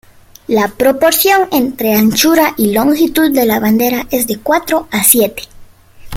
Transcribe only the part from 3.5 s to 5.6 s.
bandera, es de cuatro a siete.